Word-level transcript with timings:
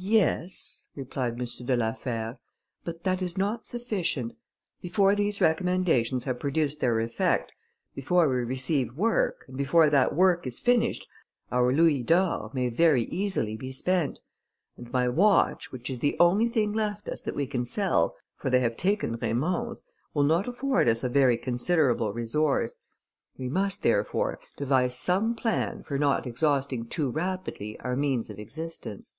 "Yes," 0.00 0.90
replied 0.94 1.32
M. 1.32 1.38
de 1.66 1.74
la 1.74 1.90
Fère, 1.92 2.38
"but 2.84 3.02
that 3.02 3.20
is 3.20 3.36
not 3.36 3.66
sufficient. 3.66 4.32
Before 4.80 5.16
these 5.16 5.40
recommendations 5.40 6.22
have 6.22 6.38
produced 6.38 6.78
their 6.78 7.00
effect, 7.00 7.52
before 7.96 8.28
we 8.28 8.36
receive 8.44 8.94
work, 8.94 9.44
and 9.48 9.56
before 9.56 9.90
that 9.90 10.14
work 10.14 10.46
is 10.46 10.60
finished, 10.60 11.08
our 11.50 11.72
louis 11.72 12.04
d'or 12.04 12.48
may 12.54 12.68
very 12.68 13.06
easily 13.06 13.56
be 13.56 13.72
spent; 13.72 14.20
and 14.76 14.92
my 14.92 15.08
watch, 15.08 15.72
which 15.72 15.90
is 15.90 15.98
the 15.98 16.16
only 16.20 16.46
thing 16.48 16.72
left 16.72 17.08
us 17.08 17.20
that 17.22 17.34
we 17.34 17.48
can 17.48 17.64
sell, 17.64 18.14
for 18.36 18.50
they 18.50 18.60
have 18.60 18.76
taken 18.76 19.16
Raymond's, 19.16 19.82
will 20.14 20.22
not 20.22 20.46
afford 20.46 20.86
us 20.88 21.02
a 21.02 21.08
very 21.08 21.36
considerable 21.36 22.12
resource: 22.12 22.78
we 23.36 23.48
must, 23.48 23.82
therefore, 23.82 24.38
devise 24.56 24.96
some 24.96 25.34
plan 25.34 25.82
for 25.82 25.98
not 25.98 26.24
exhausting 26.24 26.86
too 26.86 27.10
rapidly 27.10 27.76
our 27.80 27.96
means 27.96 28.30
of 28.30 28.38
existence." 28.38 29.16